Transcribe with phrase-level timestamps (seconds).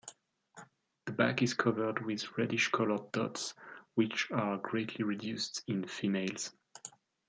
[1.05, 3.53] The back is covered with reddish-coloured dots,
[3.93, 6.51] which are greatly reduced in females.